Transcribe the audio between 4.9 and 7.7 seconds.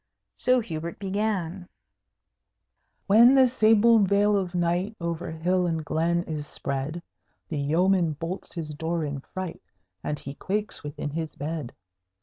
Over hill and glen is spread, The